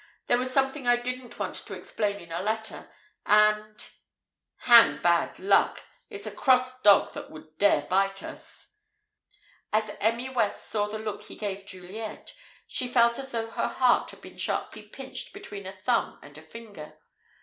[0.25, 2.89] There was something I didn't want to explain in a letter,
[3.23, 3.87] and
[4.57, 8.77] hang 'bad luck!' It's a cross dog that would dare bite us."
[9.71, 12.33] As Emmy West saw the look he gave Juliet,
[12.67, 16.41] she felt as though her heart had been sharply pinched between a thumb and a
[16.41, 16.97] finger.